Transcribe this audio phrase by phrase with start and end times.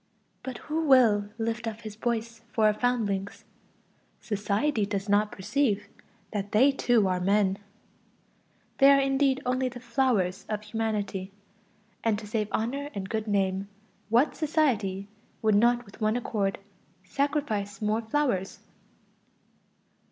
[0.41, 3.45] But who will lift up his voice for our foundlings?
[4.19, 5.85] Society does not perceive
[6.33, 7.59] that they too are men;
[8.79, 11.31] they are indeed only the "flowers" of humanity.
[12.03, 13.67] And to save honor and good name,
[14.09, 15.07] what society
[15.43, 16.57] would not with one accord
[17.03, 18.57] sacrifice more "flowers"?